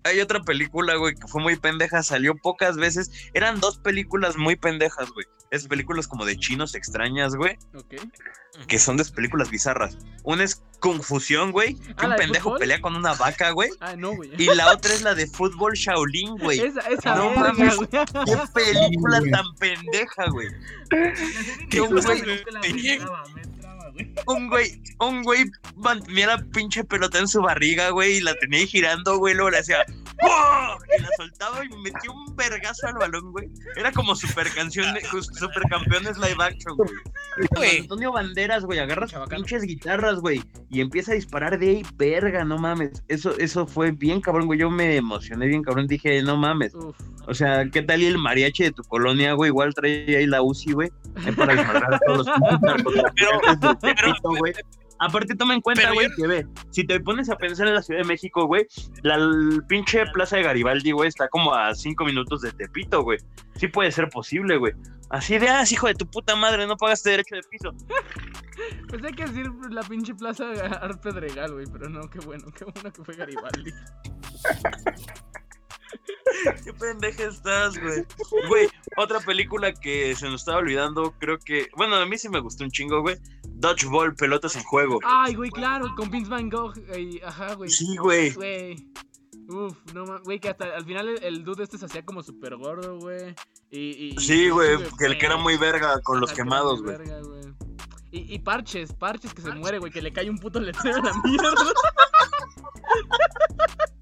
[0.07, 3.11] Hay otra película, güey, que fue muy pendeja, salió pocas veces.
[3.35, 5.27] Eran dos películas muy pendejas, güey.
[5.51, 7.95] Es películas como de chinos extrañas, güey, Ok.
[8.67, 9.97] que son de películas bizarras.
[10.25, 12.59] Una es Confusión, güey, que Ah, un ¿la de pendejo fútbol?
[12.59, 13.71] pelea con una vaca, güey.
[13.81, 14.31] Ah, no, güey.
[14.37, 16.61] Y la otra es la de fútbol Shaolin, güey.
[16.61, 17.77] Esa, esa No verga, mames.
[17.77, 17.89] güey.
[17.89, 20.49] Qué película tan pendeja, güey.
[21.71, 22.45] Que un güey-
[23.97, 24.15] güey.
[24.27, 25.45] Un güey, un güey
[25.77, 29.51] mantenía la pinche pelota en su barriga, güey, y la tenía ahí girando, güey, luego
[29.51, 29.79] le hacía
[30.19, 30.79] ¡Pum!
[30.99, 33.49] y la soltaba y metió un vergazo al balón, güey.
[33.77, 36.91] Era como super canción, de- super campeones live action, güey.
[37.55, 37.81] Güey.
[37.81, 42.57] Antonio Banderas, güey, agarra pinches guitarras, güey, y empieza a disparar de ahí, verga, no
[42.59, 43.03] mames.
[43.09, 44.59] Eso, eso fue bien cabrón, güey.
[44.59, 46.75] Yo me emocioné bien cabrón, dije, no mames.
[46.75, 46.97] Uf.
[47.29, 49.49] O sea, ¿qué tal y el mariachi de tu colonia, güey?
[49.49, 50.91] Igual trae ahí la UCI, güey.
[51.17, 53.86] ahí para desmadrar a todos los pinches
[54.23, 54.53] güey.
[54.99, 57.83] Aparte, toma en cuenta, güey, yo- que ve, si te pones a pensar en la
[57.83, 58.67] Ciudad de México, güey,
[59.03, 59.19] la
[59.69, 63.19] pinche Plaza de Garibaldi, güey, está como a cinco minutos de Tepito, güey.
[63.57, 64.73] Sí puede ser posible, güey.
[65.11, 67.73] Así de, ah, hijo de tu puta madre, no pagaste derecho de piso.
[68.89, 71.67] Pues hay que decir la pinche plaza de Art Pedregal, güey.
[71.71, 73.71] Pero no, qué bueno, qué bueno que fue Garibaldi.
[76.65, 78.05] Qué pendeja estás, güey.
[78.49, 82.41] Güey, otra película que se nos estaba olvidando, creo que, bueno, a mí sí me
[82.41, 83.17] gustó un chingo, güey.
[83.49, 84.99] Dodgeball, pelotas en juego.
[85.05, 86.75] Ay, güey, claro, con Vince Van Gogh.
[86.89, 87.71] eh, ajá, güey.
[87.71, 88.31] Sí, güey.
[88.33, 88.89] Güey.
[89.49, 92.23] Uf, no mames, güey, que hasta al final el, el dude este se hacía como
[92.23, 93.35] súper gordo, güey.
[93.71, 96.97] Y, y, Sí, güey, que el que era muy verga con los quemados, güey.
[98.11, 101.05] Y, y parches, parches que se muere, güey, que le cae un puto letrero a
[101.05, 101.51] la mierda.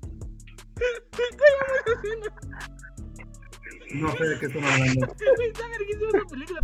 [3.95, 5.07] No sé de qué están hablando.
[5.37, 6.61] Güey, está verguísima esa película.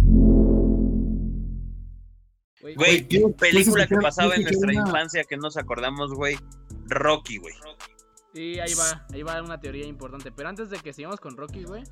[2.76, 6.36] Güey, que pasaba en nuestra infancia que nos acordamos, güey.
[6.86, 7.54] Rocky, güey.
[8.34, 10.30] Sí, ahí va, ahí va una teoría importante.
[10.32, 11.84] Pero antes de que sigamos con Rocky, güey.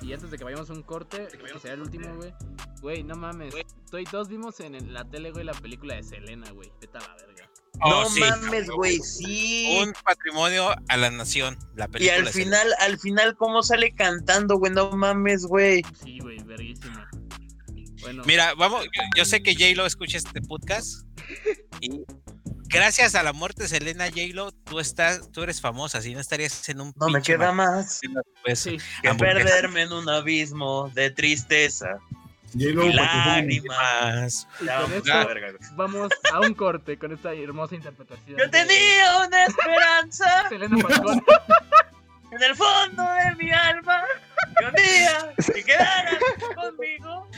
[0.00, 2.34] Y antes de que vayamos a un corte, que será el último, güey.
[2.80, 3.54] Güey, no mames.
[3.90, 6.72] Toy- todos vimos en la tele, güey, la película de Selena, güey.
[6.80, 7.48] Vete a la verga.
[7.80, 8.20] Oh, no sí.
[8.20, 9.78] mames, güey, sí.
[9.82, 11.58] Un patrimonio a la nación.
[11.74, 14.72] La Y película al es- final, al final, ¿cómo sale cantando, güey?
[14.72, 15.82] No mames, güey.
[16.04, 17.08] Sí, güey, verguísima.
[18.02, 21.06] Bueno, Mira, vamos, yo, yo sé que J-Lo escucha este podcast
[21.80, 22.02] y
[22.64, 26.68] gracias a la muerte de Selena J-Lo, tú estás, tú eres famosa, si no estarías
[26.68, 28.00] en un No me queda mar- más
[28.54, 28.76] sí.
[29.02, 31.96] que perderme en un abismo de tristeza
[32.54, 34.46] y lágrimas.
[34.60, 35.70] Y Ya, verga, güey.
[35.74, 38.38] vamos a un corte con esta hermosa interpretación.
[38.38, 41.24] Yo tenía una esperanza Selena Falcón.
[42.32, 44.02] en el fondo de mi alma
[44.58, 46.18] que un día te quedaras
[46.54, 47.28] conmigo.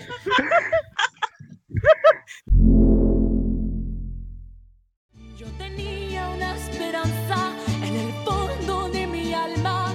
[5.39, 9.93] Yo tenía una esperanza en el fondo de mi alma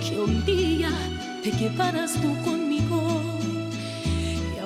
[0.00, 0.90] que un día
[1.42, 2.57] te quedaras tú conmigo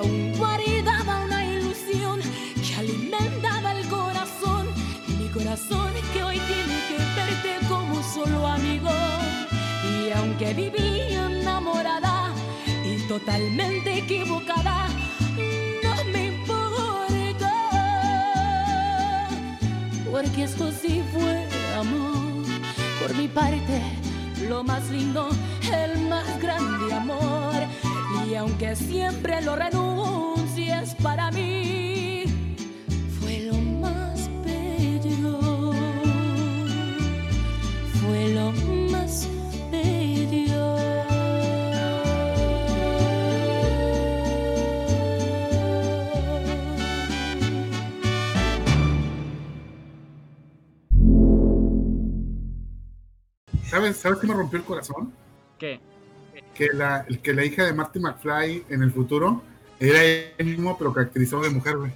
[0.03, 2.19] aún guardaba una ilusión
[2.65, 4.67] que alimentaba el corazón
[5.19, 8.91] mi corazón que hoy tiene que verte como solo amigo
[9.91, 12.33] y aunque vivía enamorada
[12.85, 14.87] y totalmente equivocada
[15.83, 17.53] no me importa
[20.11, 22.45] porque esto sí fue amor.
[23.01, 23.81] Por mi parte,
[24.47, 25.29] lo más lindo,
[25.73, 27.55] el más grande amor.
[28.33, 32.23] Y aunque siempre lo renuncies para mí,
[33.19, 35.71] fue lo más bello.
[38.01, 38.51] Fue lo
[38.91, 39.29] más
[39.69, 40.77] bello.
[53.69, 55.13] ¿Sabes, ¿Sabes qué me rompió el corazón?
[55.59, 55.92] ¿Qué?
[56.53, 59.43] Que la, que la hija de Marty McFly en el futuro
[59.79, 60.01] era
[60.37, 61.91] el mismo, pero caracterizado de mujer, güey.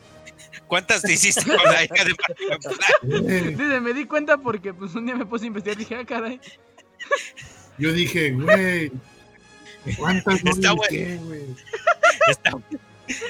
[0.68, 3.52] ¿Cuántas te hiciste con la hija de Marty McFly?
[3.56, 6.06] Dice, me di cuenta porque pues un día me puse a investigar y dije, ah,
[6.06, 6.42] caray.
[7.78, 8.92] Yo dije, güey,
[9.98, 11.20] ¿cuántas no Está güey?
[12.28, 12.52] Está,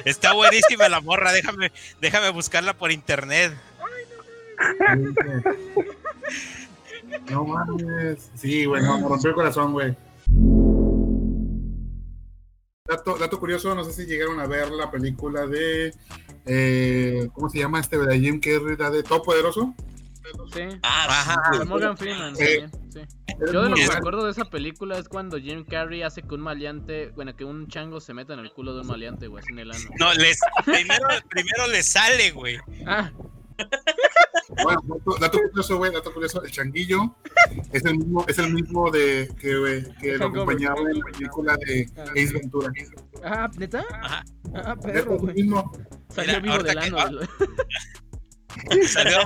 [0.05, 3.53] está buenísima la morra, déjame, déjame buscarla por internet.
[4.95, 5.43] Yo dije,
[7.29, 8.29] No mames.
[8.35, 9.95] Sí, güey, no, me rompió el corazón, güey.
[13.07, 15.93] Dato, dato curioso, no sé si llegaron a ver la película de.
[16.45, 17.97] eh, ¿Cómo se llama este?
[17.97, 19.73] De Jim Carrey, la de Todo Poderoso.
[20.53, 20.63] Sí.
[20.83, 21.57] Ajá.
[21.57, 22.99] De Morgan Freeman Eh, sí.
[23.53, 26.35] Yo de lo que me acuerdo de esa película es cuando Jim Carrey hace que
[26.35, 29.41] un maleante, bueno, que un chango se meta en el culo de un maleante, güey,
[29.41, 29.89] así en el ano.
[29.99, 32.57] No, les, primero, primero le sale, güey.
[32.85, 33.09] Ah,
[34.63, 36.41] Bueno, dato, dato curioso, güey, dato curioso.
[36.43, 37.15] El changuillo
[37.71, 41.57] es el mismo, es el mismo de que, güey, que lo acompañaba en la película
[41.57, 42.71] de Ace Ventura.
[43.23, 43.85] ah, ¿neta?
[44.01, 44.23] Ajá.
[44.55, 45.35] Ah, Es perro, el güey.
[45.35, 45.71] mismo.
[46.09, 46.97] Salió Mira, vivo del ano.
[46.99, 47.09] ah.
[47.11, 47.27] güey.
[48.87, 49.19] Salió-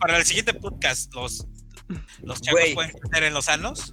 [0.00, 1.46] Para el siguiente podcast, los,
[2.22, 3.92] los changos pueden crecer en los anos.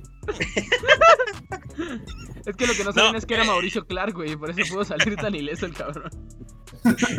[2.45, 4.85] Es que lo que no saben es que era Mauricio Clark, güey, por eso pudo
[4.85, 6.09] salir tan ileso el cabrón.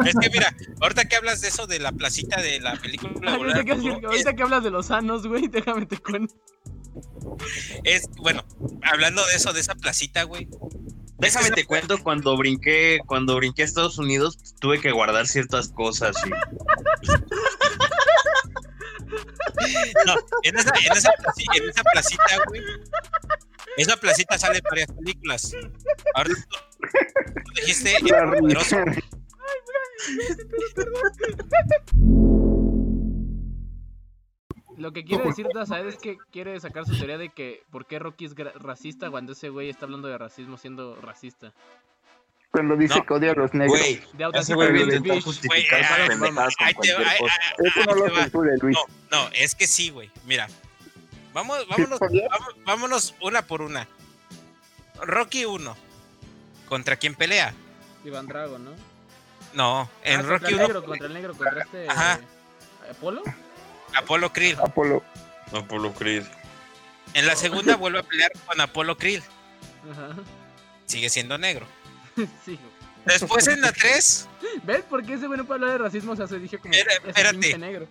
[0.06, 3.36] Es que mira, ahorita que hablas de eso de la placita de la película, de
[3.36, 6.34] Volver Ahorita que, ahorita que hablas de los sanos, güey, déjame te cuento.
[7.84, 8.42] es, bueno,
[8.82, 10.48] hablando de eso, de esa placita, güey.
[11.18, 16.16] Déjame te cuento cuando brinqué, cuando brinqué a Estados Unidos, tuve que guardar ciertas cosas
[16.24, 16.30] y
[20.06, 21.10] No, en esa, en esa,
[21.54, 22.62] en esa placita, güey.
[23.78, 25.54] Esa placita sale en varias películas.
[26.14, 26.34] Ahora tú,
[27.44, 28.08] tú dijiste el
[28.40, 28.76] poderoso.
[34.76, 37.98] Lo que quiere decir Dazaed es que quiere sacar su teoría de que por qué
[37.98, 41.52] Rocky es racista cuando ese güey está hablando de racismo siendo racista.
[42.52, 43.04] Cuando dice No.
[43.04, 43.78] que odia a los negros.
[43.78, 45.24] güey, De ese güey viene a Bitch.
[45.24, 47.34] justificar sus pendejadas con cualquier cosa.
[47.58, 48.76] Eso lo censure, Luis.
[49.10, 50.10] No, no, es que sí, güey.
[50.26, 50.46] Mira,
[51.38, 53.86] vamos, ¿Sí vámonos, vamos- vámonos una por una.
[55.00, 55.76] Rocky 1.
[56.68, 57.54] ¿Contra quién pelea?
[58.04, 58.72] Iván Drago, ¿no?
[59.54, 61.88] No, en Ah, contra Rocky el 1, negro, contra el negro, contra este...
[61.88, 62.20] Ajá.
[62.90, 63.22] ¿Apolo?
[63.94, 64.58] Apolo Creed.
[64.58, 65.02] Apolo.
[65.52, 66.24] Apolo Creed.
[67.14, 69.22] En la segunda vuelve a pelear con Apolo Creed.
[69.90, 70.16] Ajá.
[70.86, 71.66] Sigue siendo negro.
[72.44, 72.58] Sí.
[73.06, 74.28] Después en la 3,
[74.64, 76.12] ¿Ves por qué ese güey no puede hablar de racismo?
[76.12, 76.74] O sea, se dije como...
[76.74, 77.56] Espérate.
[77.56, 77.86] negro.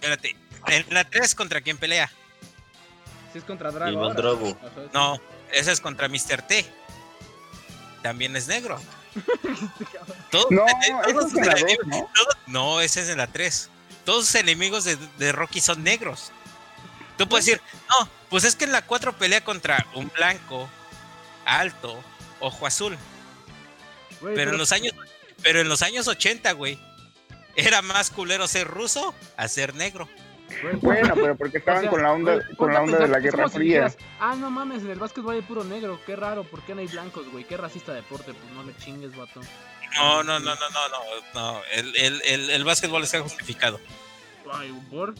[0.00, 0.34] espérate.
[0.68, 2.10] En la 3, ¿contra quién pelea?
[3.32, 4.20] Sí es contra Drago Iván ahora.
[4.22, 4.58] Drago.
[4.92, 5.20] No,
[5.52, 6.42] ese es contra Mr.
[6.42, 6.64] T.
[8.02, 8.80] También es negro.
[10.30, 12.10] Todos- No, eso todos es en la sus dos, enemigos- ¿no?
[12.14, 13.70] todos- no, ese es en la 3.
[14.04, 16.32] Todos sus enemigos de, de Rocky son negros.
[17.18, 20.68] Tú puedes decir, no, pues es que en la 4 pelea contra un blanco,
[21.44, 22.02] alto,
[22.40, 22.96] ojo azul.
[24.20, 24.94] Güey, Pero en los años,
[25.42, 26.78] pero en los años 80, güey,
[27.56, 30.08] era más culero ser ruso a ser negro.
[30.80, 33.20] Bueno, pero porque estaban O sea, con la onda, güey, con la onda de la
[33.20, 33.66] Guerra si Fría.
[33.86, 36.80] dijeras, ah, no mames, en el básquetbol hay puro negro, qué raro, ¿por qué no
[36.80, 37.44] hay blancos, güey?
[37.44, 39.40] Qué racista deporte, pues no le chingues, vato.
[39.96, 41.60] No, no, no, no, no, no, no.
[41.72, 43.80] El, el, el, el básquetbol está justificado.
[44.52, 45.14] Ay, ¿por?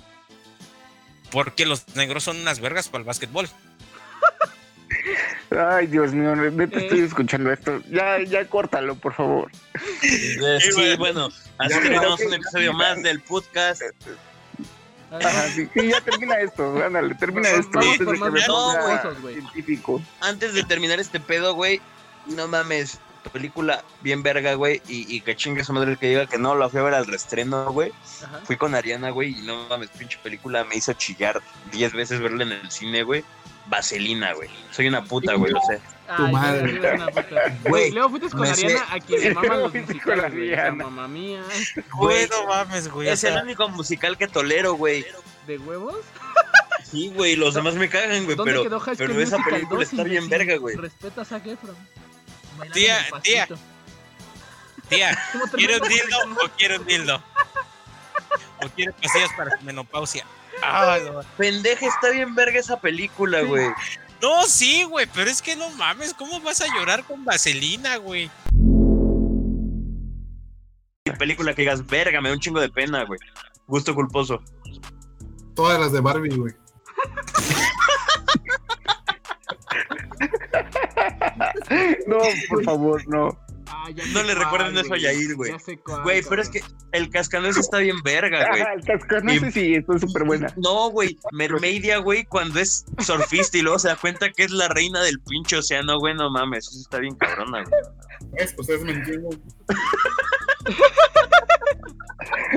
[1.31, 3.49] Porque los negros son unas vergas para el básquetbol.
[5.51, 6.83] Ay, Dios mío, neta Eh.
[6.85, 7.81] estoy escuchando esto.
[7.91, 9.51] Ya, ya córtalo, por favor.
[10.03, 13.83] Eh, Sí, bueno, así terminamos un episodio más del podcast.
[15.55, 17.81] Sí, sí, ya termina esto, ándale, termina esto.
[17.81, 20.03] antes de que No, científico.
[20.21, 21.81] Antes de terminar este pedo, güey,
[22.27, 26.27] no mames, película bien verga, güey, y, y que chingue su madre el que diga
[26.27, 27.93] que no, la fui a ver al restreno, güey.
[28.23, 28.41] Ajá.
[28.45, 31.41] Fui con Ariana, güey, y no mames, pinche película me hizo chillar
[31.73, 33.25] 10 veces verla en el cine, güey.
[33.67, 34.49] Vaselina, güey.
[34.73, 35.81] Soy una puta, güey, lo sé.
[36.17, 36.61] Tu Ay, madre.
[36.61, 37.23] güey, eres una puta.
[37.31, 40.53] Güey, Güey, Luego fuiste con me sé- Ariana, a quien le maman los musicales, güey.
[40.55, 40.85] Ariana.
[40.85, 41.43] mamá mía,
[41.95, 43.09] Güey, no mames, güey.
[43.09, 45.05] es el único musical que tolero, güey.
[45.47, 45.97] ¿de huevos?
[46.85, 50.29] Sí, güey, los demás me cagan, güey, ¿Dónde pero, pero esa película 2, está bien
[50.29, 50.75] verga, güey.
[50.77, 51.77] Respeta a Zac Efron.
[52.73, 53.49] Tía, en el tía.
[54.89, 57.23] tía, ¿Cómo ¿quiere un dildo o quiere un dildo?
[58.63, 60.25] ¿O quiere pastillas para su menopausia?
[60.63, 61.21] Ah, no.
[61.37, 63.69] Pendeja, está bien verga esa película, güey.
[64.21, 68.31] No, sí, güey, pero es que no mames, ¿cómo vas a llorar con vaselina, güey?
[71.19, 73.19] Película que digas, verga, me da un chingo de pena, güey.
[73.67, 74.43] Gusto culposo.
[75.55, 76.55] Todas las de Barbie, güey.
[82.07, 82.19] No,
[82.49, 83.39] por favor, no.
[83.73, 85.53] Ah, No le recuerden eso a Yair, güey.
[86.03, 86.61] Güey, pero es que
[86.93, 88.63] el cascanueces está bien verga, güey.
[88.63, 90.53] Ah, el cascanueces sí, esto es súper buena.
[90.57, 94.69] No, güey, Mermaidia, güey, cuando es surfista y luego se da cuenta que es la
[94.69, 97.83] reina del pinche océano, güey, no mames, eso está bien cabrona, güey.
[98.39, 99.21] Es, pues es mentira.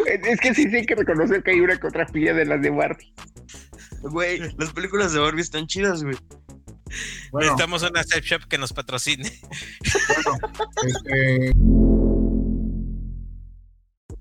[0.06, 2.46] Es es que sí, sí hay que reconocer que hay una que otra pilla de
[2.46, 3.14] las de Barbie.
[4.02, 6.18] Güey, las películas de Barbie están chidas, güey.
[7.32, 9.24] Bueno, Necesitamos una safe shop que nos patrocine.
[10.86, 11.52] este,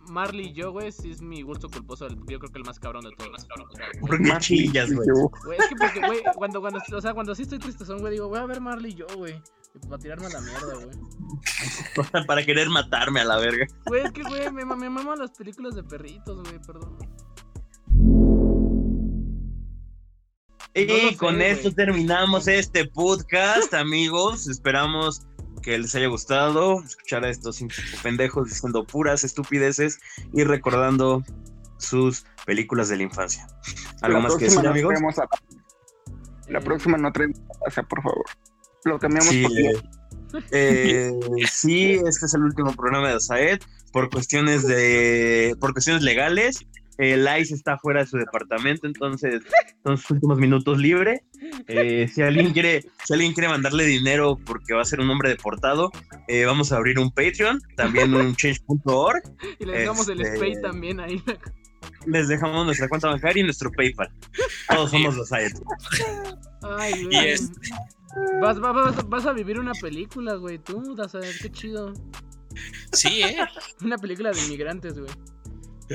[0.09, 2.07] Marley y yo, güey, sí es mi gusto culposo.
[2.07, 3.47] el- Yo creo que el más cabrón de todos.
[4.01, 5.09] ¿Por qué chillas, güey?
[5.59, 8.29] Es que porque, güey, cuando, cuando, o sea, cuando sí estoy triste son, güey, digo,
[8.29, 9.41] voy a ver Marley y yo, güey.
[9.89, 10.99] Para tirarme a la mierda, güey.
[12.27, 13.67] Para querer matarme a la verga.
[13.87, 16.99] Güey, es que, güey, me, me maman las películas de perritos, güey, perdón.
[20.75, 24.49] Y No lo sé, con esto terminamos este podcast, amigos.
[24.49, 25.23] Esperamos
[25.63, 27.63] que les haya gustado escuchar a estos
[28.03, 29.99] pendejos diciendo puras estupideces
[30.33, 31.23] y recordando
[31.79, 33.47] sus películas de la infancia.
[34.01, 34.95] ¿Algo la más que decir, no amigos?
[35.19, 35.29] a-
[36.49, 38.25] La próxima no traemos a Taza, por favor.
[38.85, 41.13] Lo cambiamos Sí, por eh, eh,
[41.51, 43.61] sí, este es el último programa de Saed.
[43.93, 46.67] Por cuestiones de, por cuestiones legales,
[46.99, 49.43] el ICE está fuera de su departamento, entonces
[49.85, 51.25] son sus últimos minutos libre.
[51.69, 55.31] Eh, si alguien quiere, si alguien quiere mandarle dinero porque va a ser un hombre
[55.31, 55.91] deportado,
[56.29, 59.23] eh, vamos a abrir un Patreon, también un change.org.
[59.59, 61.23] Y le dejamos el Este- spray también ahí.
[62.07, 64.11] Les dejamos nuestra cuenta bancaria y nuestro PayPal.
[64.69, 65.53] Todos somos los Saed.
[66.63, 67.35] Ay, güey.
[68.41, 71.93] Vas, vas, vas, vas a vivir una película, güey, tú, Daza, qué chido.
[72.93, 73.37] Sí, ¿eh?
[73.83, 75.11] Una película de inmigrantes, güey.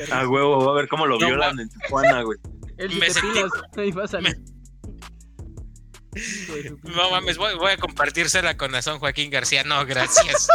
[0.11, 2.37] A huevo, va a ver cómo lo No, violan en Tijuana, güey.
[2.77, 4.37] El Me sentí- ahí va a salir.
[6.83, 9.63] No mames, voy, voy a compartírsela con Nazón Joaquín García.
[9.63, 10.47] No, gracias.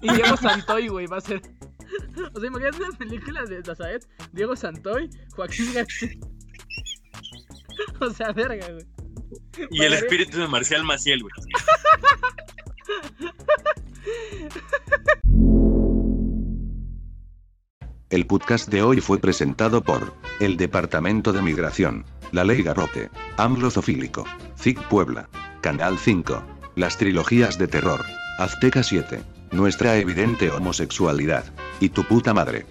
[0.00, 1.42] Y Diego Santoy, güey, va a ser.
[2.34, 6.10] O sea, imagínate una película de Dazaet, Diego Santoy, Joaquín García.
[8.00, 8.86] O sea, verga, güey.
[9.70, 11.32] Y el espíritu de Marcial Maciel, güey.
[18.14, 23.72] El podcast de hoy fue presentado por el Departamento de Migración, la Ley Garrote, AMLO
[23.72, 24.24] Zofílico,
[24.56, 25.28] ZIC Puebla,
[25.62, 26.44] Canal 5,
[26.76, 28.04] las trilogías de terror,
[28.38, 31.44] Azteca 7, nuestra evidente homosexualidad,
[31.80, 32.66] y tu puta madre.